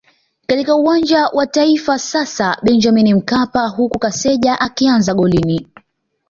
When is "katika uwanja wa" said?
0.47-1.47